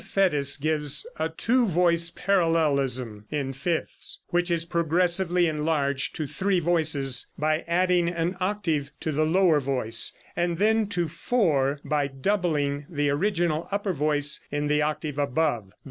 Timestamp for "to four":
10.87-11.79